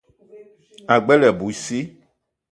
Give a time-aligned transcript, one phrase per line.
[0.93, 1.83] O gbele abui sii.